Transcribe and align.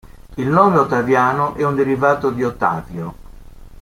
Il 0.37 0.47
nome 0.47 0.79
Ottaviano 0.79 1.53
è 1.53 1.63
un 1.63 1.75
derivato 1.75 2.31
di 2.31 2.43
Ottavio. 2.43 3.13